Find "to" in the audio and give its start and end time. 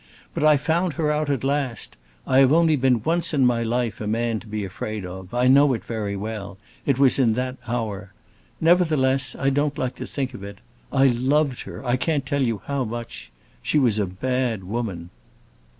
4.39-4.47, 9.97-10.07